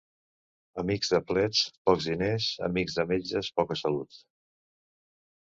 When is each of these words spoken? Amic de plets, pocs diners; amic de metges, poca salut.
Amic 0.83 1.03
de 1.11 1.19
plets, 1.31 1.59
pocs 1.89 2.07
diners; 2.13 2.47
amic 2.69 2.95
de 2.97 3.07
metges, 3.13 3.53
poca 3.61 3.79
salut. 3.83 4.19